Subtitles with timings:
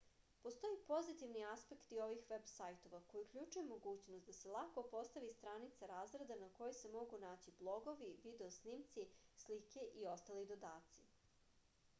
[0.43, 5.89] postoje i pozitivni aspekti ovih veb sajtova koji uključuju mogućnost da se lako postavi stranica
[5.93, 9.07] razreda na kojoj se mogu naći blogovi video snimci
[9.45, 11.07] slike i ostali dodaci